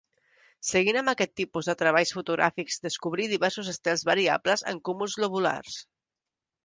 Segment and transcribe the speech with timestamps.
[0.69, 5.77] Seguint amb aquest tipus de treballs fotogràfics descobrí diversos estels variables en cúmuls globulars.